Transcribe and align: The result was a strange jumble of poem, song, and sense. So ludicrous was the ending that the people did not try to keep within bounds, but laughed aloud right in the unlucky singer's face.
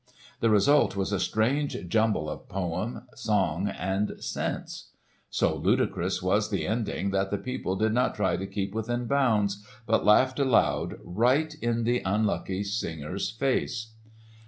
The 0.39 0.49
result 0.49 0.95
was 0.95 1.11
a 1.11 1.19
strange 1.19 1.77
jumble 1.87 2.27
of 2.27 2.49
poem, 2.49 3.03
song, 3.13 3.67
and 3.67 4.13
sense. 4.17 4.93
So 5.29 5.55
ludicrous 5.55 6.23
was 6.23 6.49
the 6.49 6.65
ending 6.65 7.11
that 7.11 7.29
the 7.29 7.37
people 7.37 7.75
did 7.75 7.93
not 7.93 8.15
try 8.15 8.35
to 8.35 8.47
keep 8.47 8.73
within 8.73 9.05
bounds, 9.05 9.63
but 9.85 10.03
laughed 10.03 10.39
aloud 10.39 10.97
right 11.03 11.53
in 11.61 11.83
the 11.83 12.01
unlucky 12.03 12.63
singer's 12.63 13.29
face. 13.29 13.91